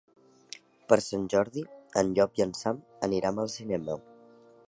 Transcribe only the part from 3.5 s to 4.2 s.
cinema.